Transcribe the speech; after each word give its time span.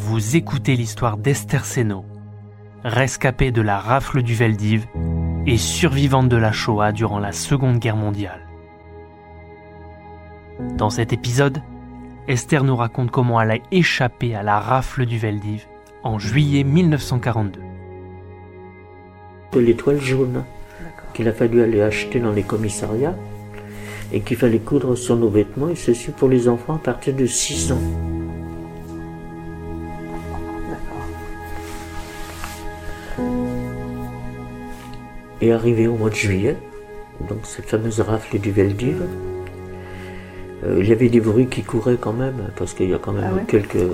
vous 0.00 0.34
écoutez 0.34 0.76
l'histoire 0.76 1.18
d'Esther 1.18 1.66
Seno, 1.66 2.06
rescapée 2.84 3.52
de 3.52 3.60
la 3.60 3.78
rafle 3.78 4.22
du 4.22 4.34
Veldiv 4.34 4.86
et 5.46 5.58
survivante 5.58 6.30
de 6.30 6.38
la 6.38 6.52
Shoah 6.52 6.92
durant 6.92 7.18
la 7.18 7.32
Seconde 7.32 7.78
Guerre 7.78 7.96
mondiale. 7.96 8.48
Dans 10.78 10.88
cet 10.88 11.12
épisode, 11.12 11.62
Esther 12.28 12.64
nous 12.64 12.76
raconte 12.76 13.10
comment 13.10 13.42
elle 13.42 13.50
a 13.50 13.58
échappé 13.72 14.34
à 14.34 14.42
la 14.42 14.58
rafle 14.58 15.04
du 15.04 15.18
Veldiv 15.18 15.66
en 16.02 16.18
juillet 16.18 16.64
1942. 16.64 17.60
De 19.52 19.60
l'étoile 19.60 20.00
jaune 20.00 20.44
qu'il 21.12 21.28
a 21.28 21.32
fallu 21.32 21.60
aller 21.60 21.82
acheter 21.82 22.20
dans 22.20 22.32
les 22.32 22.42
commissariats 22.42 23.16
et 24.12 24.22
qu'il 24.22 24.38
fallait 24.38 24.60
coudre 24.60 24.96
sur 24.96 25.16
nos 25.16 25.28
vêtements, 25.28 25.68
et 25.68 25.76
ceci 25.76 26.10
pour 26.10 26.30
les 26.30 26.48
enfants 26.48 26.76
à 26.76 26.78
partir 26.78 27.14
de 27.14 27.26
6 27.26 27.72
ans. 27.72 28.19
Et 35.40 35.52
arrivé 35.52 35.86
au 35.86 35.96
mois 35.96 36.10
de 36.10 36.14
juillet, 36.14 36.56
donc 37.28 37.38
cette 37.44 37.66
fameuse 37.66 38.00
rafle 38.00 38.38
du 38.38 38.50
Veldiv, 38.50 39.02
euh, 40.64 40.78
il 40.80 40.88
y 40.88 40.92
avait 40.92 41.08
des 41.08 41.20
bruits 41.20 41.46
qui 41.46 41.62
couraient 41.62 41.96
quand 41.98 42.12
même, 42.12 42.50
parce 42.56 42.74
qu'il 42.74 42.90
y 42.90 42.94
a 42.94 42.98
quand 42.98 43.12
même 43.12 43.30
Ah 43.30 43.34
ouais? 43.36 43.44
quelques 43.48 43.86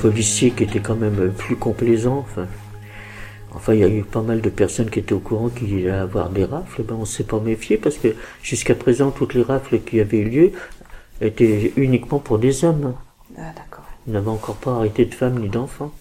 policiers 0.00 0.52
qui 0.52 0.62
étaient 0.64 0.80
quand 0.80 0.94
même 0.94 1.32
plus 1.36 1.56
complaisants. 1.56 2.18
Enfin, 2.18 2.46
enfin, 3.52 3.74
il 3.74 3.80
y 3.80 3.84
a 3.84 3.88
eu 3.88 4.04
pas 4.04 4.22
mal 4.22 4.40
de 4.40 4.48
personnes 4.50 4.90
qui 4.90 5.00
étaient 5.00 5.12
au 5.12 5.18
courant 5.18 5.48
qu'il 5.48 5.72
allait 5.72 5.82
y 5.82 5.90
avoir 5.90 6.30
des 6.30 6.44
rafles. 6.44 6.84
Ben, 6.84 6.94
on 6.94 7.00
ne 7.00 7.04
s'est 7.04 7.24
pas 7.24 7.40
méfié, 7.40 7.76
parce 7.76 7.96
que 7.96 8.14
jusqu'à 8.42 8.76
présent, 8.76 9.10
toutes 9.10 9.34
les 9.34 9.42
rafles 9.42 9.80
qui 9.80 9.98
avaient 10.00 10.18
eu 10.18 10.28
lieu 10.28 10.52
étaient 11.20 11.72
uniquement 11.76 12.20
pour 12.20 12.38
des 12.38 12.64
hommes. 12.64 12.94
Ah, 13.36 13.52
d'accord. 13.56 13.84
Il 14.06 14.12
n'avait 14.12 14.28
encore 14.28 14.56
pas 14.56 14.76
arrêté 14.76 15.04
de 15.04 15.14
femmes 15.14 15.40
ni 15.40 15.48
d'enfants. 15.48 15.92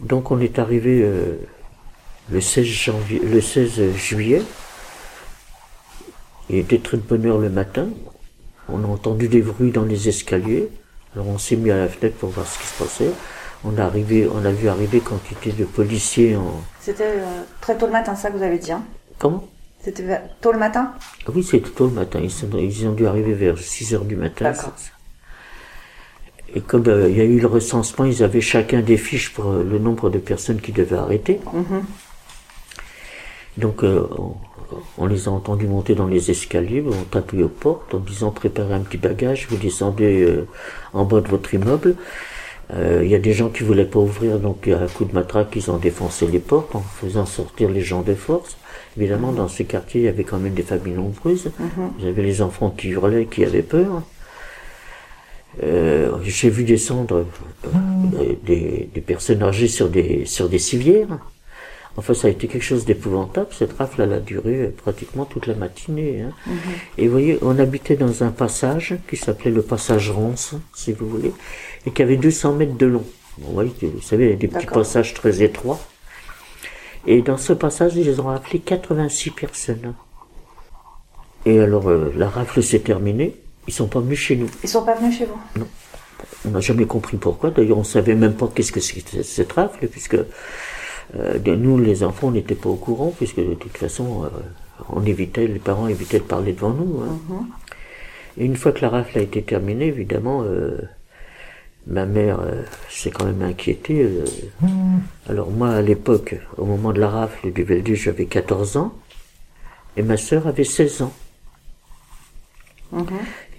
Donc 0.00 0.30
on 0.30 0.40
est 0.40 0.58
arrivé 0.58 1.00
euh, 1.02 1.36
le 2.30 2.40
16 2.40 2.64
janvier, 2.66 3.20
le 3.20 3.40
16 3.40 3.94
juillet. 3.96 4.42
Il 6.50 6.56
était 6.56 6.78
très 6.78 6.96
de 6.96 7.02
bonne 7.02 7.26
heure 7.26 7.38
le 7.38 7.50
matin. 7.50 7.88
On 8.68 8.82
a 8.84 8.86
entendu 8.86 9.28
des 9.28 9.42
bruits 9.42 9.70
dans 9.70 9.84
les 9.84 10.08
escaliers. 10.08 10.68
Alors 11.14 11.28
on 11.28 11.38
s'est 11.38 11.56
mis 11.56 11.70
à 11.70 11.76
la 11.78 11.88
fenêtre 11.88 12.16
pour 12.16 12.30
voir 12.30 12.46
ce 12.46 12.58
qui 12.58 12.66
se 12.66 12.82
passait. 12.82 13.10
On 13.64 13.76
a 13.78 13.84
arrivé, 13.84 14.28
on 14.32 14.44
a 14.44 14.52
vu 14.52 14.68
arriver 14.68 15.00
quantité 15.00 15.52
de 15.52 15.64
policiers 15.64 16.36
en. 16.36 16.62
C'était 16.80 17.04
euh, 17.04 17.42
très 17.60 17.76
tôt 17.76 17.86
le 17.86 17.92
matin, 17.92 18.14
ça 18.14 18.30
que 18.30 18.36
vous 18.36 18.42
avez 18.42 18.58
dit. 18.58 18.70
Hein 18.72 18.84
Comment? 19.18 19.48
C'était 19.82 20.04
tôt 20.40 20.52
le 20.52 20.58
matin? 20.58 20.92
Ah 21.26 21.30
oui, 21.34 21.42
c'était 21.42 21.70
tôt 21.70 21.86
le 21.86 21.92
matin. 21.92 22.20
Ils, 22.22 22.30
sont- 22.30 22.48
ils 22.58 22.86
ont 22.86 22.92
dû 22.92 23.06
arriver 23.06 23.32
vers 23.32 23.58
6 23.58 23.94
heures 23.94 24.04
du 24.04 24.16
matin. 24.16 24.44
Et 26.54 26.60
comme 26.60 26.86
euh, 26.88 27.08
il 27.10 27.16
y 27.16 27.20
a 27.20 27.24
eu 27.24 27.40
le 27.40 27.46
recensement, 27.46 28.04
ils 28.04 28.22
avaient 28.22 28.40
chacun 28.40 28.80
des 28.80 28.96
fiches 28.96 29.32
pour 29.32 29.50
euh, 29.50 29.62
le 29.64 29.78
nombre 29.78 30.08
de 30.10 30.18
personnes 30.18 30.60
qu'ils 30.60 30.74
devaient 30.74 30.96
arrêter. 30.96 31.40
Donc, 33.58 33.82
euh, 33.82 34.06
on, 34.98 35.06
les 35.06 35.26
a 35.28 35.32
entendus 35.32 35.66
monter 35.66 35.94
dans 35.94 36.06
les 36.06 36.30
escaliers, 36.30 36.84
on 36.86 37.04
tapait 37.04 37.42
aux 37.42 37.48
portes 37.48 37.94
en 37.94 37.98
disant 37.98 38.30
préparez 38.30 38.74
un 38.74 38.80
petit 38.80 38.98
bagage, 38.98 39.48
vous 39.50 39.56
descendez 39.56 40.22
euh, 40.22 40.46
en 40.92 41.04
bas 41.04 41.20
de 41.20 41.28
votre 41.28 41.52
immeuble. 41.54 41.96
Euh, 42.72 43.00
Il 43.02 43.10
y 43.10 43.14
a 43.14 43.18
des 43.18 43.32
gens 43.32 43.48
qui 43.48 43.64
voulaient 43.64 43.86
pas 43.86 43.98
ouvrir, 43.98 44.38
donc 44.38 44.68
à 44.68 44.86
coup 44.86 45.04
de 45.04 45.14
matraque, 45.14 45.56
ils 45.56 45.70
ont 45.70 45.78
défoncé 45.78 46.26
les 46.26 46.38
portes 46.38 46.74
en 46.76 46.82
faisant 46.82 47.26
sortir 47.26 47.70
les 47.70 47.80
gens 47.80 48.02
de 48.02 48.14
force. 48.14 48.56
Évidemment, 48.96 49.32
dans 49.32 49.48
ces 49.48 49.64
quartiers, 49.64 50.02
il 50.02 50.04
y 50.04 50.08
avait 50.08 50.24
quand 50.24 50.38
même 50.38 50.54
des 50.54 50.62
familles 50.62 50.94
nombreuses. 50.94 51.50
Vous 51.98 52.06
avez 52.06 52.22
les 52.22 52.42
enfants 52.42 52.70
qui 52.70 52.88
hurlaient, 52.88 53.26
qui 53.26 53.44
avaient 53.44 53.62
peur. 53.62 54.02
Euh, 55.62 56.12
J'ai 56.22 56.50
vu 56.50 56.64
descendre 56.64 57.24
euh, 57.64 58.34
des, 58.44 58.88
des 58.92 59.00
personnes 59.00 59.42
âgées 59.42 59.68
sur 59.68 59.88
des, 59.88 60.24
sur 60.26 60.48
des 60.48 60.58
civières. 60.58 61.18
Enfin, 61.98 62.14
ça 62.14 62.28
a 62.28 62.30
été 62.30 62.46
quelque 62.46 62.62
chose 62.62 62.84
d'épouvantable. 62.84 63.48
Cette 63.50 63.72
rafle, 63.76 64.02
elle 64.02 64.12
a 64.12 64.20
duré 64.20 64.54
euh, 64.54 64.70
pratiquement 64.84 65.24
toute 65.24 65.48
la 65.48 65.54
matinée. 65.54 66.22
hein. 66.22 66.32
Et 66.96 67.06
vous 67.06 67.10
voyez, 67.12 67.38
on 67.42 67.58
habitait 67.58 67.96
dans 67.96 68.22
un 68.22 68.30
passage 68.30 68.94
qui 69.10 69.16
s'appelait 69.16 69.50
le 69.50 69.62
passage 69.62 70.10
Ronce, 70.10 70.54
si 70.74 70.92
vous 70.92 71.08
voulez, 71.08 71.32
et 71.86 71.90
qui 71.90 72.00
avait 72.00 72.16
200 72.16 72.52
mètres 72.54 72.76
de 72.76 72.86
long. 72.86 73.04
Bon, 73.38 73.48
vous 73.48 73.52
voyez, 73.54 73.72
vous 73.82 74.00
savez, 74.00 74.26
il 74.26 74.30
y 74.30 74.32
a 74.32 74.36
des 74.36 74.46
petits 74.46 74.66
passages 74.66 75.12
très 75.12 75.42
étroits. 75.42 75.80
Et 77.06 77.20
dans 77.22 77.36
ce 77.36 77.52
passage, 77.52 77.96
ils 77.96 78.20
ont 78.20 78.28
appelé 78.28 78.60
86 78.60 79.30
personnes. 79.30 79.94
Et 81.46 81.58
alors, 81.58 81.88
euh, 81.88 82.12
la 82.16 82.28
rafle 82.28 82.62
s'est 82.62 82.80
terminée. 82.80 83.34
Ils 83.66 83.74
sont 83.74 83.88
pas 83.88 84.00
venus 84.00 84.18
chez 84.20 84.36
nous. 84.36 84.48
Ils 84.62 84.68
sont 84.68 84.84
pas 84.84 84.94
venus 84.94 85.18
chez 85.18 85.24
vous? 85.26 85.64
On 86.46 86.50
n'a 86.50 86.60
jamais 86.60 86.86
compris 86.86 87.16
pourquoi. 87.16 87.50
D'ailleurs, 87.50 87.78
on 87.78 87.84
savait 87.84 88.14
même 88.14 88.34
pas 88.34 88.48
qu'est-ce 88.54 88.70
que 88.72 88.80
c'était 88.80 89.22
cette 89.24 89.52
rafle, 89.52 89.88
puisque 89.88 90.16
euh, 91.16 91.38
de- 91.38 91.54
nous, 91.54 91.78
les 91.78 92.02
enfants, 92.04 92.28
on 92.28 92.32
n'était 92.32 92.54
pas 92.54 92.68
au 92.68 92.76
courant, 92.76 93.12
puisque 93.16 93.38
de 93.38 93.54
toute 93.54 93.76
façon, 93.76 94.24
euh, 94.24 94.28
on 94.90 95.02
évitait, 95.04 95.46
les 95.46 95.58
parents 95.58 95.88
évitaient 95.88 96.18
de 96.18 96.24
parler 96.24 96.52
devant 96.52 96.70
nous. 96.70 97.00
hein. 97.02 97.46
Et 98.36 98.44
une 98.44 98.56
fois 98.56 98.72
que 98.72 98.80
la 98.82 98.88
rafle 98.90 99.18
a 99.18 99.22
été 99.22 99.42
terminée, 99.42 99.86
évidemment, 99.86 100.42
euh, 100.44 100.78
ma 101.86 102.06
mère 102.06 102.38
euh, 102.40 102.62
s'est 102.88 103.10
quand 103.10 103.24
même 103.24 103.42
inquiétée. 103.42 104.02
euh. 104.02 104.24
Alors 105.28 105.50
moi, 105.50 105.70
à 105.70 105.82
l'époque, 105.82 106.36
au 106.56 106.64
moment 106.64 106.92
de 106.92 107.00
la 107.00 107.08
rafle 107.08 107.50
du 107.52 107.62
Veldiv, 107.64 107.96
j'avais 107.96 108.26
14 108.26 108.76
ans, 108.76 108.92
et 109.96 110.02
ma 110.02 110.16
sœur 110.16 110.46
avait 110.46 110.64
16 110.64 111.02
ans. 111.02 111.12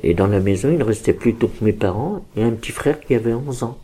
Et 0.01 0.13
dans 0.13 0.27
la 0.27 0.39
maison, 0.39 0.69
il 0.71 0.77
ne 0.77 0.83
restait 0.83 1.13
plus 1.13 1.33
que 1.35 1.45
mes 1.61 1.73
parents 1.73 2.25
et 2.35 2.43
un 2.43 2.51
petit 2.51 2.71
frère 2.71 2.99
qui 2.99 3.13
avait 3.15 3.33
11 3.33 3.63
ans. 3.63 3.77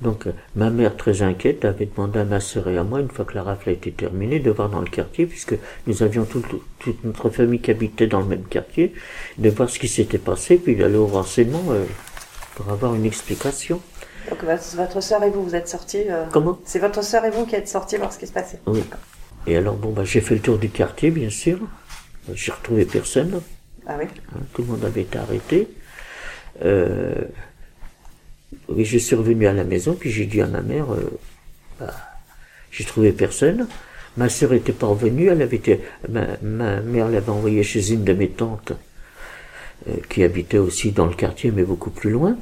Donc, 0.00 0.26
euh, 0.26 0.32
ma 0.56 0.70
mère, 0.70 0.96
très 0.96 1.22
inquiète, 1.22 1.64
avait 1.64 1.86
demandé 1.86 2.18
à 2.18 2.24
ma 2.24 2.40
sœur 2.40 2.68
et 2.68 2.76
à 2.76 2.84
moi, 2.84 3.00
une 3.00 3.08
fois 3.10 3.24
que 3.24 3.34
la 3.34 3.42
rafle 3.42 3.70
a 3.70 3.72
été 3.72 3.92
terminée, 3.92 4.40
de 4.40 4.50
voir 4.50 4.68
dans 4.68 4.80
le 4.80 4.88
quartier, 4.88 5.26
puisque 5.26 5.54
nous 5.86 6.02
avions 6.02 6.24
tout- 6.24 6.40
tout- 6.40 6.62
toute 6.80 7.02
notre 7.04 7.30
famille 7.30 7.60
qui 7.60 7.70
habitait 7.70 8.06
dans 8.06 8.20
le 8.20 8.26
même 8.26 8.42
quartier, 8.44 8.92
de 9.38 9.50
voir 9.50 9.70
ce 9.70 9.78
qui 9.78 9.88
s'était 9.88 10.18
passé, 10.18 10.56
puis 10.56 10.76
d'aller 10.76 10.96
au 10.96 11.06
renseignement 11.06 11.62
euh, 11.70 11.84
pour 12.56 12.70
avoir 12.70 12.94
une 12.94 13.06
explication. 13.06 13.80
Donc 14.30 14.42
votre 14.42 14.76
votre 14.76 15.00
sœur 15.02 15.22
et 15.22 15.30
vous, 15.30 15.44
vous 15.44 15.54
êtes 15.54 15.68
sortis 15.68 16.04
euh, 16.10 16.24
Comment? 16.32 16.58
C'est 16.64 16.78
votre 16.78 17.02
sœur 17.04 17.24
et 17.24 17.30
vous 17.30 17.46
qui 17.46 17.54
êtes 17.56 17.68
sortis 17.68 17.96
voir 17.96 18.12
ce 18.12 18.18
qui 18.18 18.26
se 18.26 18.32
passait 18.32 18.58
Oui. 18.66 18.82
Et 19.46 19.56
alors, 19.56 19.74
bon, 19.76 19.90
bah, 19.92 20.04
j'ai 20.04 20.20
fait 20.22 20.34
le 20.34 20.40
tour 20.40 20.58
du 20.58 20.70
quartier, 20.70 21.10
bien 21.10 21.28
sûr. 21.30 21.58
J'ai 22.32 22.50
retrouvé 22.52 22.84
personne. 22.86 23.40
Ah 23.86 23.96
oui 23.98 24.06
Hein, 24.34 24.40
tout 24.54 24.62
le 24.62 24.68
monde 24.68 24.84
avait 24.84 25.02
été 25.02 25.18
arrêté. 25.18 25.68
Euh, 26.64 27.14
oui, 28.68 28.84
je 28.84 28.98
suis 28.98 29.16
revenu 29.16 29.46
à 29.46 29.52
la 29.52 29.64
maison, 29.64 29.96
puis 29.98 30.10
j'ai 30.10 30.26
dit 30.26 30.40
à 30.40 30.46
ma 30.46 30.60
mère, 30.60 30.92
euh, 30.92 31.18
bah, 31.80 31.94
j'ai 32.70 32.84
trouvé 32.84 33.12
personne. 33.12 33.66
Ma 34.16 34.28
sœur 34.28 34.52
était 34.52 34.72
pas 34.72 34.86
revenue, 34.86 35.28
elle 35.28 35.42
avait 35.42 35.56
été, 35.56 35.80
ma, 36.08 36.26
ma 36.42 36.80
mère 36.80 37.08
l'avait 37.08 37.30
envoyée 37.30 37.62
chez 37.62 37.92
une 37.92 38.04
de 38.04 38.12
mes 38.12 38.28
tantes, 38.28 38.72
euh, 39.88 39.94
qui 40.08 40.22
habitait 40.22 40.58
aussi 40.58 40.92
dans 40.92 41.06
le 41.06 41.14
quartier, 41.14 41.50
mais 41.50 41.64
beaucoup 41.64 41.90
plus 41.90 42.10
loin. 42.10 42.36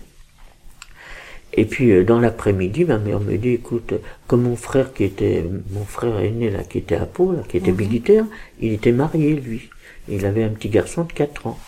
Et 1.54 1.64
puis 1.64 1.92
euh, 1.92 2.04
dans 2.04 2.18
l'après-midi, 2.18 2.84
ma 2.84 2.98
mère 2.98 3.20
me 3.20 3.36
dit, 3.36 3.50
écoute, 3.50 3.94
comme 4.26 4.42
mon 4.42 4.56
frère 4.56 4.92
qui 4.92 5.04
était, 5.04 5.44
mon 5.70 5.84
frère 5.84 6.18
aîné 6.20 6.50
là, 6.50 6.64
qui 6.64 6.78
était 6.78 6.96
à 6.96 7.06
Pau, 7.06 7.32
là, 7.32 7.42
qui 7.48 7.58
était 7.58 7.72
militaire, 7.72 8.24
il 8.60 8.72
était 8.72 8.92
marié 8.92 9.34
lui. 9.34 9.70
Il 10.08 10.26
avait 10.26 10.44
un 10.44 10.48
petit 10.50 10.68
garçon 10.68 11.04
de 11.04 11.12
4 11.12 11.46
ans. 11.46 11.58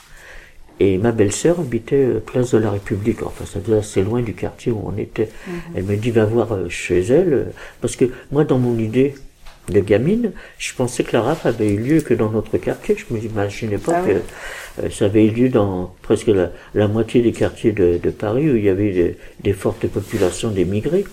Et 0.80 0.98
ma 0.98 1.12
belle-sœur 1.12 1.60
habitait 1.60 2.04
euh, 2.04 2.20
place 2.20 2.50
de 2.50 2.58
la 2.58 2.70
République. 2.70 3.22
Enfin, 3.22 3.44
ça 3.46 3.60
faisait 3.60 3.78
assez 3.78 4.02
loin 4.02 4.22
du 4.22 4.34
quartier 4.34 4.72
où 4.72 4.82
on 4.84 4.96
était. 4.98 5.28
Elle 5.76 5.84
me 5.84 5.96
dit, 5.96 6.10
va 6.10 6.24
voir 6.24 6.52
euh, 6.52 6.68
chez 6.68 7.00
elle. 7.00 7.32
euh, 7.32 7.44
Parce 7.80 7.94
que 7.96 8.06
moi, 8.32 8.44
dans 8.44 8.58
mon 8.58 8.76
idée 8.78 9.14
de 9.70 9.80
gamine, 9.80 10.32
je 10.58 10.74
pensais 10.74 11.04
que 11.04 11.12
la 11.16 11.22
rafle 11.22 11.48
avait 11.48 11.70
eu 11.72 11.78
lieu 11.78 12.00
que 12.00 12.12
dans 12.12 12.30
notre 12.30 12.58
quartier. 12.58 12.96
Je 12.98 13.14
ne 13.14 13.20
m'imaginais 13.20 13.78
pas 13.78 14.00
Ah 14.02 14.06
que 14.06 14.82
oui. 14.82 14.92
ça 14.92 15.04
avait 15.06 15.24
eu 15.26 15.30
lieu 15.30 15.48
dans 15.48 15.94
presque 16.02 16.26
la, 16.26 16.50
la 16.74 16.88
moitié 16.88 17.22
des 17.22 17.32
quartiers 17.32 17.72
de, 17.72 17.98
de 18.02 18.10
Paris 18.10 18.50
où 18.50 18.56
il 18.56 18.64
y 18.64 18.68
avait 18.68 18.92
des, 18.92 19.16
des 19.42 19.52
fortes 19.52 19.86
populations 19.86 20.50
d'émigrés. 20.50 21.04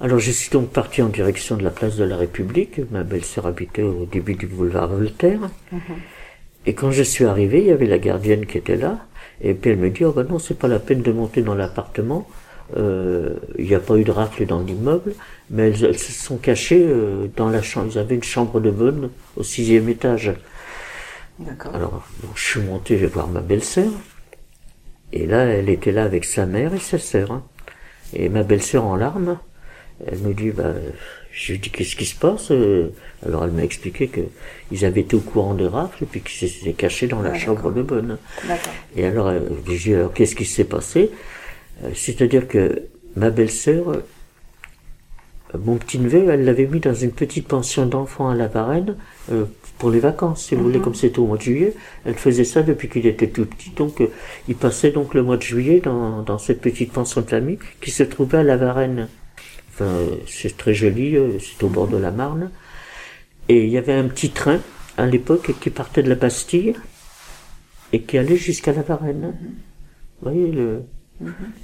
Alors 0.00 0.18
je 0.18 0.32
suis 0.32 0.50
donc 0.50 0.70
parti 0.70 1.02
en 1.02 1.08
direction 1.08 1.56
de 1.56 1.62
la 1.62 1.70
place 1.70 1.96
de 1.96 2.04
la 2.04 2.16
République. 2.16 2.80
Ma 2.90 3.04
belle-sœur 3.04 3.46
habitait 3.46 3.82
au 3.82 4.04
début 4.10 4.34
du 4.34 4.46
boulevard 4.46 4.88
Voltaire. 4.88 5.38
Et 6.66 6.74
quand 6.74 6.90
je 6.90 7.02
suis 7.02 7.24
arrivé, 7.24 7.60
il 7.60 7.66
y 7.66 7.70
avait 7.72 7.86
la 7.86 7.98
gardienne 7.98 8.46
qui 8.46 8.58
était 8.58 8.76
là. 8.76 8.98
Et 9.40 9.54
puis 9.54 9.70
elle 9.70 9.78
me 9.78 9.90
dit, 9.90 10.04
oh 10.04 10.12
ben 10.12 10.24
non, 10.28 10.38
c'est 10.38 10.58
pas 10.58 10.68
la 10.68 10.78
peine 10.78 11.02
de 11.02 11.12
monter 11.12 11.42
dans 11.42 11.54
l'appartement. 11.54 12.28
Euh, 12.76 13.34
Il 13.58 13.66
n'y 13.66 13.74
a 13.74 13.80
pas 13.80 13.96
eu 13.96 14.04
de 14.04 14.10
rafle 14.12 14.46
dans 14.46 14.60
l'immeuble, 14.60 15.14
mais 15.50 15.68
elles, 15.68 15.84
elles 15.84 15.98
se 15.98 16.12
sont 16.12 16.36
cachées 16.36 16.84
euh, 16.86 17.26
dans 17.36 17.50
la 17.50 17.60
chambre. 17.62 17.88
Ils 17.92 17.98
avaient 17.98 18.14
une 18.14 18.22
chambre 18.22 18.60
de 18.60 18.70
bonne 18.70 19.10
au 19.36 19.42
sixième 19.42 19.88
étage. 19.88 20.32
D'accord. 21.38 21.74
Alors, 21.74 22.06
je 22.36 22.42
suis 22.42 22.60
monté, 22.60 22.96
je 22.96 23.02
vais 23.02 23.12
voir 23.12 23.28
ma 23.28 23.40
belle-sœur. 23.40 23.90
Et 25.12 25.26
là, 25.26 25.44
elle 25.44 25.68
était 25.68 25.92
là 25.92 26.04
avec 26.04 26.24
sa 26.24 26.46
mère 26.46 26.72
et 26.74 26.78
sa 26.78 26.98
sœur. 26.98 27.32
hein. 27.32 27.42
Et 28.14 28.28
ma 28.28 28.42
belle-sœur 28.44 28.84
en 28.84 28.96
larmes, 28.96 29.38
Elle 30.06 30.18
me 30.18 30.34
dit, 30.34 30.50
bah, 30.50 30.74
je 31.32 31.52
lui 31.52 31.58
dis, 31.58 31.70
qu'est-ce 31.70 31.96
qui 31.96 32.04
se 32.06 32.16
passe 32.16 32.50
euh? 32.50 32.90
Alors 33.24 33.44
elle 33.44 33.52
m'a 33.52 33.62
expliqué 33.62 34.08
que 34.08 34.20
ils 34.72 34.84
avaient 34.84 35.02
été 35.02 35.14
au 35.14 35.20
courant 35.20 35.54
des 35.54 35.66
rafles 35.68 36.02
et 36.02 36.06
puis 36.06 36.20
qu'ils 36.20 36.48
s'étaient 36.48 36.72
cachés 36.72 37.06
dans 37.06 37.22
la 37.22 37.30
Ah, 37.32 37.38
chambre 37.38 37.70
de 37.72 37.82
bonne. 37.82 38.18
Et 38.96 39.06
alors, 39.06 39.32
je 39.68 39.76
dis, 39.76 39.94
alors 39.94 40.12
qu'est-ce 40.12 40.34
qui 40.34 40.44
s'est 40.44 40.64
passé? 40.64 41.10
Euh, 41.84 41.90
C'est-à-dire 41.94 42.48
que 42.48 42.82
ma 43.14 43.30
belle-sœur, 43.30 43.90
euh, 43.90 43.98
mon 45.64 45.76
petit-neveu, 45.76 46.30
elle 46.30 46.44
l'avait 46.44 46.66
mis 46.66 46.80
dans 46.80 46.94
une 46.94 47.12
petite 47.12 47.46
pension 47.46 47.86
d'enfants 47.86 48.28
à 48.30 48.34
la 48.34 48.48
Varenne 48.48 48.96
euh, 49.30 49.44
pour 49.78 49.90
les 49.90 50.00
vacances, 50.00 50.46
si 50.46 50.54
vous 50.54 50.64
voulez, 50.64 50.80
comme 50.80 50.94
c'était 50.94 51.18
au 51.18 51.26
mois 51.26 51.36
de 51.36 51.42
juillet. 51.42 51.74
Elle 52.04 52.14
faisait 52.14 52.44
ça 52.44 52.62
depuis 52.62 52.88
qu'il 52.88 53.06
était 53.06 53.28
tout 53.28 53.44
petit, 53.46 53.70
donc 53.70 54.00
euh, 54.00 54.06
il 54.48 54.56
passait 54.56 54.90
donc 54.90 55.14
le 55.14 55.22
mois 55.22 55.36
de 55.36 55.42
juillet 55.42 55.80
dans, 55.80 56.22
dans 56.22 56.38
cette 56.38 56.60
petite 56.60 56.92
pension 56.92 57.20
de 57.20 57.28
famille 57.28 57.58
qui 57.80 57.90
se 57.90 58.02
trouvait 58.02 58.38
à 58.38 58.42
la 58.42 58.56
Varenne. 58.56 59.08
Enfin, 59.72 59.90
c'est 60.26 60.56
très 60.56 60.74
joli, 60.74 61.16
euh, 61.16 61.38
c'est 61.40 61.62
au 61.64 61.68
bord 61.68 61.88
de 61.88 61.96
la 61.96 62.10
Marne. 62.10 62.50
Et 63.48 63.64
il 63.64 63.70
y 63.70 63.78
avait 63.78 63.94
un 63.94 64.08
petit 64.08 64.30
train 64.30 64.60
à 64.96 65.06
l'époque 65.06 65.52
qui 65.60 65.70
partait 65.70 66.02
de 66.02 66.08
la 66.08 66.14
Bastille 66.14 66.74
et 67.92 68.02
qui 68.02 68.18
allait 68.18 68.36
jusqu'à 68.36 68.72
la 68.72 68.82
Varenne. 68.82 69.34
Vous 70.20 70.30
voyez, 70.30 70.52
le, 70.52 70.82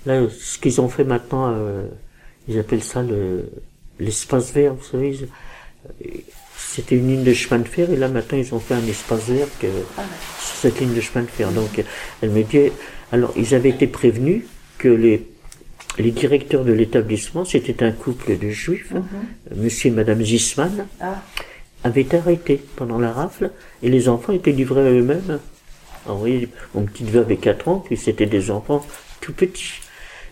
là, 0.06 0.22
ce 0.30 0.58
qu'ils 0.58 0.80
ont 0.80 0.88
fait 0.88 1.04
maintenant, 1.04 1.52
euh, 1.54 1.86
ils 2.48 2.58
appellent 2.58 2.82
ça 2.82 3.02
le, 3.02 3.50
l'espace 4.00 4.52
vert, 4.52 4.74
vous 4.74 4.84
savez. 4.84 5.18
euh, 6.04 6.04
C'était 6.56 6.96
une 6.96 7.08
ligne 7.08 7.24
de 7.24 7.32
chemin 7.34 7.60
de 7.60 7.68
fer 7.68 7.90
et 7.90 7.96
là 7.96 8.08
maintenant 8.08 8.38
ils 8.38 8.52
ont 8.54 8.58
fait 8.60 8.74
un 8.74 8.86
espace 8.86 9.28
vert 9.28 9.46
que, 9.60 9.66
sur 10.40 10.56
cette 10.56 10.80
ligne 10.80 10.94
de 10.94 11.00
chemin 11.00 11.24
de 11.24 11.30
fer. 11.30 11.50
Donc 11.52 11.82
elle 12.20 12.30
me 12.30 12.42
dit, 12.42 12.70
alors 13.12 13.32
ils 13.36 13.54
avaient 13.54 13.70
été 13.70 13.86
prévenus 13.86 14.42
que 14.78 14.88
les, 14.88 15.26
les 15.98 16.10
directeurs 16.10 16.64
de 16.64 16.72
l'établissement, 16.72 17.44
c'était 17.44 17.84
un 17.84 17.92
couple 17.92 18.38
de 18.38 18.50
juifs, 18.50 18.92
monsieur 19.54 19.90
et 19.90 19.94
madame 19.94 20.22
Zisman, 20.22 20.86
Ah, 21.00 21.22
avaient 21.84 22.02
été 22.02 22.16
arrêtés 22.16 22.60
pendant 22.76 22.98
la 22.98 23.12
rafle 23.12 23.50
et 23.82 23.90
les 23.90 24.08
enfants 24.08 24.32
étaient 24.32 24.52
livrés 24.52 24.86
à 24.86 24.90
eux-mêmes. 24.90 25.40
Alors, 26.06 26.24
mon 26.74 26.82
petit 26.82 27.04
neveu 27.04 27.20
avait 27.20 27.36
4 27.36 27.68
ans, 27.68 27.82
puis 27.84 27.96
c'était 27.96 28.26
des 28.26 28.50
enfants 28.50 28.84
tout 29.20 29.32
petits 29.32 29.80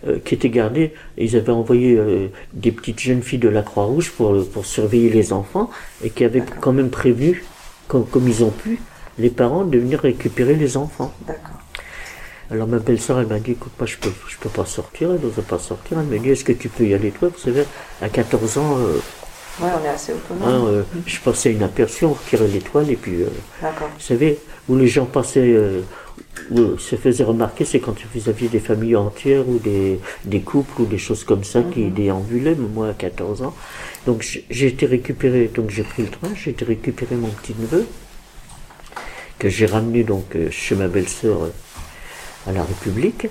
euh, 0.07 0.19
qui 0.25 0.35
étaient 0.35 0.51
gardés. 0.51 0.93
Ils 1.19 1.37
avaient 1.37 1.53
envoyé 1.53 1.97
euh, 1.97 2.29
des 2.53 2.73
petites 2.73 3.01
jeunes 3.01 3.23
filles 3.23 3.39
de 3.39 3.49
la 3.49 3.63
Croix-Rouge 3.63 4.13
pour, 4.13 4.49
pour 4.49 4.67
surveiller 4.67 5.11
les 5.11 5.33
enfants 5.33 5.71
et 6.03 6.11
qui 6.11 6.25
avaient 6.25 6.43
quand 6.61 6.73
même 6.73 6.91
prévenu, 6.91 7.45
comme, 7.89 8.07
comme 8.07 8.29
ils 8.29 8.43
ont 8.45 8.51
pu, 8.51 8.79
les 9.19 9.31
parents 9.31 9.65
de 9.65 9.79
venir 9.79 10.01
récupérer 10.01 10.55
les 10.55 10.77
enfants. 10.77 11.13
d'accord. 11.27 11.56
Alors 12.51 12.69
ma 12.69 12.79
belle-sœur, 12.79 13.19
elle 13.21 13.27
m'a 13.27 13.39
dit, 13.41 13.53
écoute, 13.53 13.73
moi 13.79 13.87
je 13.87 13.97
peux, 13.97 14.13
je 14.29 14.37
peux 14.39 14.49
pas 14.49 14.65
sortir, 14.65 15.11
elle 15.13 15.21
n'ose 15.21 15.43
pas 15.49 15.59
sortir. 15.59 15.99
Elle 15.99 16.07
m'a 16.07 16.19
dit, 16.23 16.31
est-ce 16.31 16.45
que 16.45 16.53
tu 16.53 16.69
peux 16.69 16.85
y 16.85 16.95
aller 16.95 17.11
toi 17.11 17.29
Vous 17.29 17.39
savez, 17.41 17.65
à 18.01 18.09
14 18.09 18.59
ans, 18.59 18.77
euh, 18.79 18.99
Ouais, 19.59 19.71
on 19.81 19.85
est 19.85 19.89
assez 19.89 20.13
autonome. 20.13 20.43
hein, 20.49 20.67
euh, 20.69 20.83
je 21.07 21.19
passais 21.21 21.53
inaperçu, 21.53 22.05
on 22.05 22.13
retirait 22.13 22.47
l'étoile 22.47 22.91
et 22.91 22.97
puis... 22.97 23.23
euh, 23.23 23.27
vous 23.63 24.01
savez, 24.01 24.39
où 24.69 24.77
les 24.77 24.87
gens 24.87 25.07
passaient, 25.07 25.41
euh, 25.55 25.81
où 26.51 26.77
se 26.79 26.95
faisaient 26.97 27.25
remarquer, 27.25 27.65
c'est 27.65 27.81
quand 27.81 27.95
vous 28.15 28.29
aviez 28.29 28.49
des 28.49 28.61
familles 28.61 28.97
entières 28.97 29.49
ou 29.49 29.59
des, 29.59 29.99
des 30.27 30.41
couples 30.43 30.83
ou 30.83 30.85
des 30.85 30.99
choses 30.99 31.25
comme 31.25 31.43
ça 31.43 31.63
qui 31.63 31.89
déambulaient, 31.89 32.55
mais 32.57 32.69
moi 32.69 32.89
à 32.91 32.93
14 32.93 33.43
ans. 33.43 33.55
Donc 34.07 34.23
j'ai 34.51 34.67
été 34.67 34.85
récupéré, 34.87 35.51
donc 35.53 35.71
j'ai 35.71 35.83
pris 35.85 36.03
le 36.03 36.11
train, 36.11 36.29
j'ai 36.35 36.51
été 36.51 36.65
récupérer 36.67 37.17
mon 37.17 37.29
petit 37.29 37.55
neveu, 37.59 37.87
que 39.39 39.49
j'ai 39.49 39.67
ramené 39.67 40.05
donc 40.05 40.37
chez 40.51 40.75
ma 40.75 40.87
belle-sœur 40.89 41.49
à 42.47 42.53
la 42.53 42.63
République. 42.65 43.29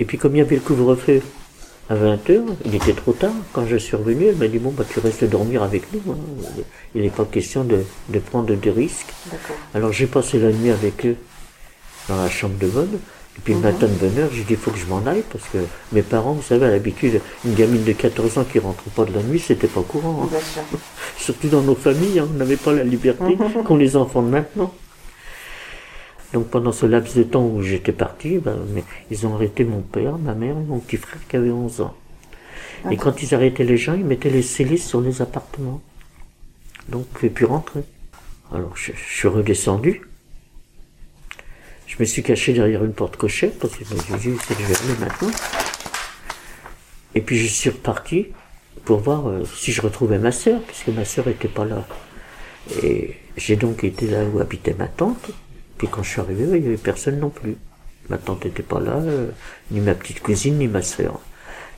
Et 0.00 0.04
puis 0.04 0.18
comme 0.18 0.34
il 0.36 0.38
y 0.38 0.42
avait 0.42 0.56
le 0.56 0.62
couvre-feu 0.62 1.22
à 1.90 1.94
20h, 1.94 2.40
il 2.66 2.74
était 2.74 2.92
trop 2.92 3.12
tard. 3.12 3.32
Quand 3.52 3.66
je 3.66 3.76
suis 3.76 3.96
revenu, 3.96 4.26
elle 4.26 4.36
m'a 4.36 4.46
dit, 4.48 4.58
bon, 4.58 4.70
bah 4.70 4.84
tu 4.88 5.00
restes 5.00 5.24
dormir 5.24 5.62
avec 5.62 5.82
nous. 5.92 6.12
hein. 6.12 6.16
Il 6.94 7.02
n'est 7.02 7.10
pas 7.10 7.24
question 7.24 7.64
de, 7.64 7.84
de 8.10 8.18
prendre 8.18 8.54
des 8.54 8.70
risques. 8.70 9.12
Alors 9.74 9.92
j'ai 9.92 10.06
passé 10.06 10.38
la 10.38 10.50
nuit 10.52 10.70
avec 10.70 11.06
eux 11.06 11.16
dans 12.08 12.16
la 12.16 12.28
chambre 12.30 12.58
de 12.58 12.66
bonne. 12.66 12.98
Et 13.36 13.40
puis 13.44 13.54
le 13.54 13.60
matin 13.60 13.86
de 13.86 13.92
bonne 13.92 14.18
heure, 14.18 14.30
j'ai 14.32 14.42
dit 14.42 14.54
il 14.54 14.56
faut 14.56 14.72
que 14.72 14.78
je 14.78 14.86
m'en 14.86 15.04
aille 15.06 15.22
parce 15.32 15.44
que 15.52 15.58
mes 15.92 16.02
parents, 16.02 16.32
vous 16.32 16.42
savez, 16.42 16.66
à 16.66 16.70
l'habitude, 16.70 17.20
une 17.44 17.54
gamine 17.54 17.84
de 17.84 17.92
14 17.92 18.36
ans 18.38 18.44
qui 18.44 18.58
rentre 18.58 18.82
pas 18.96 19.04
de 19.04 19.14
la 19.14 19.22
nuit, 19.22 19.38
c'était 19.38 19.68
pas 19.68 19.82
courant. 19.82 20.22
hein. 20.24 20.28
Bien 20.30 20.40
sûr. 20.40 20.62
Surtout 21.18 21.48
dans 21.48 21.62
nos 21.62 21.76
familles, 21.76 22.18
hein, 22.18 22.28
on 22.32 22.36
n'avait 22.36 22.56
pas 22.56 22.72
la 22.72 22.82
liberté 22.84 23.36
qu'ont 23.64 23.76
les 23.76 23.96
enfants 23.96 24.22
de 24.22 24.28
maintenant. 24.28 24.74
Donc 26.32 26.48
pendant 26.48 26.72
ce 26.72 26.86
laps 26.86 27.16
de 27.16 27.22
temps 27.22 27.46
où 27.46 27.62
j'étais 27.62 27.92
parti, 27.92 28.38
ben, 28.38 28.58
ils 29.10 29.26
ont 29.26 29.34
arrêté 29.34 29.64
mon 29.64 29.80
père, 29.80 30.18
ma 30.18 30.34
mère 30.34 30.56
et 30.56 30.62
mon 30.62 30.78
petit 30.78 30.98
frère 30.98 31.20
qui 31.28 31.36
avait 31.36 31.50
11 31.50 31.80
ans. 31.80 31.94
Et 32.90 32.96
quand 32.96 33.22
ils 33.22 33.34
arrêtaient 33.34 33.64
les 33.64 33.76
gens, 33.76 33.94
ils 33.94 34.04
mettaient 34.04 34.30
les 34.30 34.42
scellés 34.42 34.76
sur 34.76 35.00
les 35.00 35.22
appartements. 35.22 35.80
Donc 36.88 37.06
je 37.20 37.26
ne 37.26 37.30
plus 37.30 37.46
rentrer. 37.46 37.82
Alors 38.52 38.76
je, 38.76 38.92
je 38.92 39.14
suis 39.14 39.28
redescendu. 39.28 40.02
Je 41.86 41.96
me 41.98 42.04
suis 42.04 42.22
caché 42.22 42.52
derrière 42.52 42.84
une 42.84 42.92
porte 42.92 43.16
cochette 43.16 43.58
parce 43.58 43.74
que 43.74 43.84
je 43.84 43.94
me 43.94 44.00
suis 44.00 44.14
dit 44.14 44.38
c'est 44.46 44.54
que 44.54 44.62
je 44.62 44.68
vais 44.68 44.76
aller 44.76 45.00
maintenant. 45.00 45.30
Et 47.14 47.20
puis 47.20 47.38
je 47.38 47.46
suis 47.46 47.70
reparti 47.70 48.28
pour 48.84 49.00
voir 49.00 49.28
euh, 49.28 49.44
si 49.56 49.72
je 49.72 49.82
retrouvais 49.82 50.18
ma 50.18 50.32
sœur, 50.32 50.60
puisque 50.62 50.88
ma 50.88 51.04
sœur 51.04 51.28
était 51.28 51.48
pas 51.48 51.64
là. 51.64 51.86
Et 52.82 53.16
j'ai 53.36 53.56
donc 53.56 53.84
été 53.84 54.06
là 54.06 54.24
où 54.24 54.40
habitait 54.40 54.74
ma 54.74 54.86
tante. 54.86 55.30
Puis 55.78 55.88
quand 55.88 56.02
je 56.02 56.10
suis 56.10 56.20
arrivé, 56.20 56.44
il 56.44 56.60
n'y 56.60 56.66
avait 56.66 56.76
personne 56.76 57.18
non 57.18 57.30
plus. 57.30 57.56
Ma 58.10 58.18
tante 58.18 58.44
n'était 58.44 58.62
pas 58.62 58.80
là, 58.80 58.96
euh, 58.96 59.30
ni 59.70 59.80
ma 59.80 59.94
petite 59.94 60.20
cousine, 60.20 60.58
ni 60.58 60.66
ma 60.66 60.82
sœur. 60.82 61.20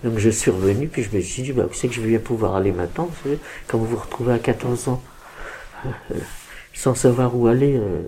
Donc 0.02 0.19
je 0.19 0.31
suis 0.31 0.50
revenu, 0.50 0.88
puis 0.88 1.02
je 1.02 1.14
me 1.14 1.20
suis 1.20 1.43
dit, 1.43 1.52
bah, 1.52 1.67
où 1.70 1.75
c'est 1.75 1.88
que 1.88 1.94
je 1.94 2.00
vais 2.00 2.19
pouvoir 2.19 2.56
aller 2.56 2.73
maintenant, 2.73 3.06
vous 3.06 3.23
savez, 3.23 3.38
quand 3.67 3.79
vous 3.79 3.87
vous 3.87 3.97
retrouvez 3.99 4.32
à 4.32 4.38
14 4.38 4.88
ans, 4.88 5.02
euh, 5.85 5.91
sans 6.73 6.94
savoir 6.94 7.37
où 7.37 7.47
aller, 7.47 7.76
euh, 7.76 8.02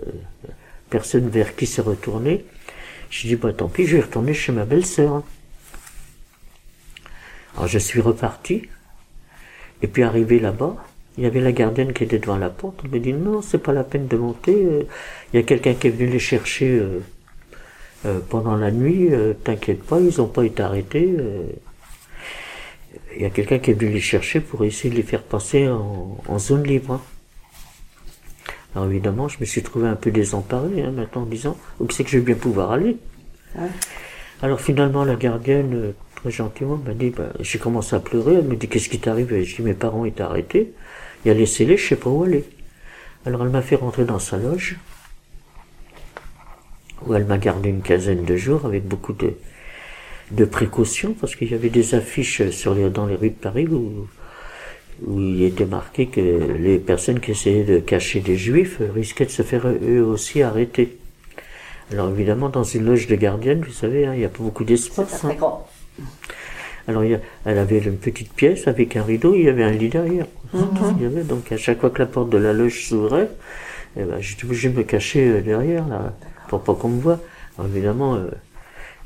personne 0.88 1.28
vers 1.28 1.54
qui 1.54 1.66
se 1.66 1.80
retourner. 1.80 2.44
J'ai 3.10 3.28
dit, 3.28 3.36
bah 3.36 3.52
tant 3.52 3.68
pis, 3.68 3.86
je 3.86 3.96
vais 3.96 4.02
retourner 4.02 4.32
chez 4.32 4.52
ma 4.52 4.64
belle-sœur. 4.64 5.22
Alors 7.54 7.66
je 7.66 7.78
suis 7.78 8.00
reparti, 8.00 8.68
et 9.82 9.86
puis 9.86 10.02
arrivé 10.02 10.38
là-bas, 10.38 10.76
il 11.18 11.24
y 11.24 11.26
avait 11.26 11.40
la 11.40 11.52
gardienne 11.52 11.92
qui 11.92 12.04
était 12.04 12.18
devant 12.18 12.38
la 12.38 12.50
porte. 12.50 12.80
On 12.84 12.88
me 12.88 12.98
dit 12.98 13.12
non, 13.12 13.42
c'est 13.42 13.58
pas 13.58 13.72
la 13.72 13.84
peine 13.84 14.06
de 14.06 14.16
monter. 14.16 14.86
Il 15.32 15.36
y 15.36 15.38
a 15.38 15.42
quelqu'un 15.42 15.74
qui 15.74 15.88
est 15.88 15.90
venu 15.90 16.10
les 16.10 16.18
chercher 16.18 16.78
euh, 16.78 17.00
euh, 18.06 18.20
pendant 18.28 18.56
la 18.56 18.70
nuit. 18.70 19.08
euh, 19.12 19.34
T'inquiète 19.34 19.82
pas, 19.82 20.00
ils 20.00 20.16
n'ont 20.18 20.28
pas 20.28 20.44
été 20.44 20.62
arrêtés. 20.62 21.14
Il 23.14 23.22
y 23.22 23.26
a 23.26 23.30
quelqu'un 23.30 23.58
qui 23.58 23.72
est 23.72 23.74
venu 23.74 23.90
les 23.92 24.00
chercher 24.00 24.40
pour 24.40 24.64
essayer 24.64 24.88
de 24.88 24.96
les 24.96 25.02
faire 25.02 25.22
passer 25.22 25.68
en, 25.68 26.18
en 26.26 26.38
zone 26.38 26.64
libre. 26.64 27.00
Alors 28.74 28.88
évidemment, 28.88 29.28
je 29.28 29.36
me 29.38 29.44
suis 29.44 29.62
trouvé 29.62 29.86
un 29.86 29.96
peu 29.96 30.10
désemparé 30.10 30.82
hein, 30.82 30.92
maintenant 30.92 31.22
en 31.22 31.26
disant 31.26 31.58
où 31.78 31.90
c'est 31.90 32.04
que 32.04 32.10
je 32.10 32.16
vais 32.16 32.24
bien 32.24 32.36
pouvoir 32.36 32.72
aller? 32.72 32.96
Ouais. 33.54 33.68
Alors 34.40 34.62
finalement, 34.62 35.04
la 35.04 35.16
gardienne, 35.16 35.92
très 36.14 36.30
gentiment, 36.30 36.78
m'a 36.78 36.94
dit, 36.94 37.10
bah, 37.10 37.34
j'ai 37.40 37.58
commencé 37.58 37.94
à 37.94 38.00
pleurer. 38.00 38.36
Elle 38.36 38.44
me 38.44 38.56
dit, 38.56 38.66
qu'est-ce 38.66 38.88
qui 38.88 38.98
t'arrive? 38.98 39.28
Je 39.42 39.56
dis, 39.56 39.62
mes 39.62 39.74
parents 39.74 40.06
étaient 40.06 40.22
arrêtés. 40.22 40.72
Il 41.24 41.28
y 41.28 41.30
a 41.30 41.34
les 41.34 41.46
scellés, 41.46 41.76
je 41.76 41.88
sais 41.88 41.96
pas 41.96 42.10
où 42.10 42.24
aller. 42.24 42.44
Alors 43.24 43.42
elle 43.42 43.50
m'a 43.50 43.62
fait 43.62 43.76
rentrer 43.76 44.04
dans 44.04 44.18
sa 44.18 44.36
loge, 44.36 44.76
où 47.06 47.14
elle 47.14 47.24
m'a 47.24 47.38
gardé 47.38 47.68
une 47.68 47.82
quinzaine 47.82 48.24
de 48.24 48.36
jours 48.36 48.66
avec 48.66 48.84
beaucoup 48.86 49.12
de, 49.12 49.34
de 50.32 50.44
précautions, 50.44 51.14
parce 51.20 51.36
qu'il 51.36 51.50
y 51.50 51.54
avait 51.54 51.70
des 51.70 51.94
affiches 51.94 52.50
sur 52.50 52.74
les, 52.74 52.90
dans 52.90 53.06
les 53.06 53.14
rues 53.14 53.30
de 53.30 53.34
Paris 53.34 53.66
où, 53.68 54.06
où 55.06 55.20
il 55.20 55.42
était 55.42 55.64
marqué 55.66 56.06
que 56.06 56.20
les 56.20 56.78
personnes 56.78 57.20
qui 57.20 57.30
essayaient 57.32 57.64
de 57.64 57.78
cacher 57.78 58.20
des 58.20 58.36
juifs 58.36 58.78
risquaient 58.94 59.26
de 59.26 59.30
se 59.30 59.42
faire 59.42 59.66
eux 59.68 60.00
aussi 60.02 60.42
arrêter. 60.42 60.96
Alors 61.92 62.08
évidemment, 62.10 62.48
dans 62.48 62.64
une 62.64 62.84
loge 62.84 63.06
de 63.06 63.14
gardienne, 63.16 63.62
vous 63.64 63.72
savez, 63.72 64.06
hein, 64.06 64.14
il 64.14 64.20
n'y 64.20 64.24
a 64.24 64.28
pas 64.28 64.42
beaucoup 64.42 64.64
d'espace. 64.64 65.12
hein. 65.24 65.28
très 65.28 65.36
grand. 65.36 65.68
Alors, 66.88 67.04
il 67.04 67.10
y 67.12 67.14
a- 67.14 67.20
elle 67.44 67.58
avait 67.58 67.78
une 67.78 67.96
petite 67.96 68.32
pièce 68.32 68.66
avec 68.66 68.96
un 68.96 69.02
rideau, 69.04 69.34
il 69.34 69.44
y 69.44 69.48
avait 69.48 69.64
un 69.64 69.70
lit 69.70 69.88
derrière. 69.88 70.26
Y 71.00 71.04
avait. 71.06 71.22
Donc, 71.22 71.50
à 71.52 71.56
chaque 71.56 71.80
fois 71.80 71.90
que 71.90 71.98
la 72.00 72.06
porte 72.06 72.30
de 72.30 72.38
la 72.38 72.52
loge 72.52 72.86
s'ouvrait, 72.88 73.30
eh 73.96 74.02
ben, 74.04 74.20
j'étais 74.20 74.44
obligé 74.44 74.68
de 74.68 74.76
me 74.78 74.82
cacher 74.82 75.26
euh, 75.28 75.40
derrière, 75.40 75.86
là, 75.88 76.12
pour 76.48 76.62
pas 76.62 76.74
qu'on 76.74 76.88
me 76.88 77.00
voie. 77.00 77.20
Alors, 77.58 77.70
évidemment, 77.70 78.14
euh, 78.16 78.28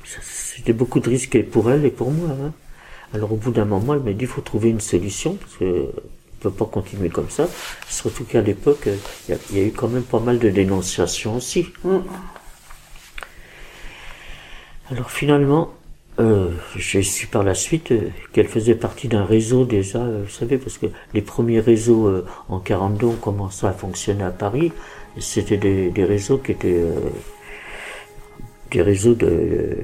c'était 0.05 0.73
beaucoup 0.73 1.01
de 1.01 1.09
risques 1.11 1.43
pour 1.45 1.71
elle 1.71 1.85
et 1.85 1.91
pour 1.91 2.11
moi. 2.11 2.31
hein. 2.43 2.53
Alors, 3.15 3.33
au 3.33 3.37
bout 3.37 3.51
d'un 3.53 3.65
moment, 3.65 3.95
elle 3.95 4.01
m'a 4.01 4.13
dit, 4.13 4.23
il 4.25 4.27
faut 4.27 4.41
trouver 4.41 4.71
une 4.71 4.81
solution, 4.81 5.35
parce 5.37 5.57
que 5.57 5.65
on 5.65 6.43
peut 6.43 6.51
pas 6.51 6.65
continuer 6.67 7.09
comme 7.09 7.31
ça. 7.31 7.49
Surtout 7.89 8.25
qu'à 8.25 8.41
l'époque, 8.43 8.89
il 9.29 9.33
y, 9.33 9.35
a- 9.35 9.41
il 9.51 9.59
y 9.59 9.61
a 9.61 9.65
eu 9.65 9.73
quand 9.73 9.89
même 9.89 10.03
pas 10.03 10.21
mal 10.21 10.39
de 10.39 10.49
dénonciations 10.51 11.37
aussi. 11.37 11.69
Alors 14.91 15.11
finalement, 15.11 15.73
euh, 16.19 16.51
j'ai 16.77 17.03
su 17.03 17.27
par 17.27 17.43
la 17.43 17.55
suite 17.55 17.93
euh, 17.93 18.09
qu'elle 18.33 18.49
faisait 18.49 18.75
partie 18.75 19.09
d'un 19.09 19.25
réseau 19.25 19.65
déjà, 19.65 19.99
euh, 19.99 20.23
vous 20.25 20.31
savez, 20.31 20.57
parce 20.59 20.79
que 20.79 20.87
les 21.15 21.21
premiers 21.23 21.61
réseaux 21.61 22.07
euh, 22.09 22.25
en 22.49 22.59
42 22.59 23.07
ont 23.07 23.13
commencé 23.17 23.67
à 23.67 23.73
fonctionner 23.73 24.25
à 24.25 24.31
Paris. 24.31 24.73
C'était 25.19 25.57
des, 25.59 25.91
des 25.91 26.05
réseaux 26.05 26.39
qui 26.39 26.53
étaient 26.53 26.81
euh, 26.81 27.11
des 28.71 28.83
réseaux 28.83 29.15
de 29.15 29.77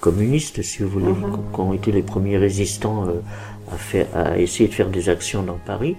communistes, 0.00 0.62
si 0.62 0.82
vous 0.82 0.88
voulez, 0.88 1.12
qui- 1.12 1.20
qui 1.54 1.60
ont 1.60 1.72
été 1.74 1.90
les 1.92 2.02
premiers 2.02 2.38
résistants 2.38 3.06
à, 3.72 3.76
faire, 3.76 4.06
à 4.14 4.38
essayer 4.38 4.68
de 4.68 4.74
faire 4.74 4.88
des 4.90 5.08
actions 5.08 5.42
dans 5.42 5.58
Paris. 5.58 5.96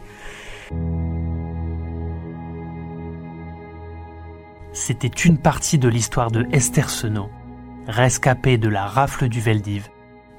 C'était 4.73 5.07
une 5.07 5.37
partie 5.37 5.77
de 5.77 5.89
l'histoire 5.89 6.31
de 6.31 6.45
Esther 6.53 6.89
Senot, 6.89 7.29
rescapée 7.89 8.59
de 8.59 8.69
la 8.69 8.85
rafle 8.85 9.29
du 9.29 9.41
Veldiv 9.41 9.89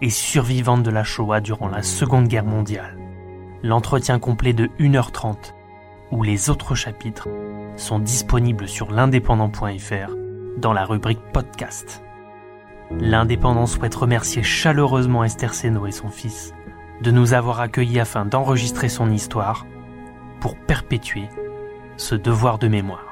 et 0.01 0.09
survivante 0.09 0.85
de 0.85 0.91
la 0.91 1.03
Shoah 1.03 1.41
durant 1.41 1.67
la 1.67 1.83
Seconde 1.83 2.29
Guerre 2.29 2.45
mondiale. 2.45 2.97
L'entretien 3.65 4.21
complet 4.21 4.53
de 4.53 4.69
1h30, 4.79 5.53
où 6.13 6.23
les 6.23 6.49
autres 6.49 6.77
chapitres 6.77 7.29
sont 7.75 7.99
disponibles 7.99 8.69
sur 8.69 8.93
l'indépendant.fr 8.93 10.15
dans 10.59 10.73
la 10.73 10.85
rubrique 10.85 11.21
podcast. 11.33 12.05
L'Indépendant 13.01 13.67
souhaite 13.67 13.97
remercier 13.97 14.45
chaleureusement 14.45 15.25
Esther 15.25 15.53
Seno 15.53 15.89
et 15.89 15.93
son 15.93 16.09
fils 16.09 16.55
de 17.03 17.11
nous 17.11 17.35
avoir 17.35 17.61
accueillis 17.61 17.99
afin 17.99 18.27
d'enregistrer 18.27 18.89
son 18.89 19.11
histoire 19.11 19.67
pour 20.39 20.57
perpétuer 20.57 21.29
ce 21.97 22.15
devoir 22.15 22.59
de 22.59 22.69
mémoire. 22.69 23.10